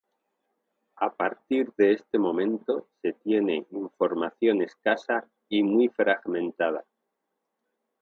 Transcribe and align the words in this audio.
A 0.95 1.13
partir 1.15 1.73
de 1.77 1.91
este 1.93 2.17
momento 2.17 2.87
se 3.03 3.13
tiene 3.13 3.67
información 3.69 4.63
escasa 4.63 5.29
y 5.47 5.61
muy 5.61 5.89
fragmentada. 5.89 6.83